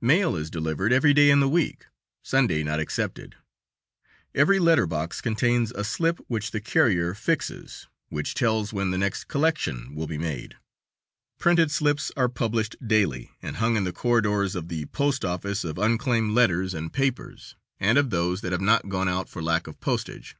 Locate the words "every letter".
4.34-4.88